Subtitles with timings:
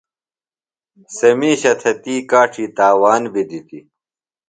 [1.15, 3.85] سےۡ مِیشہ تھےۡ تی کاڇی تاوان بی دِتیۡ۔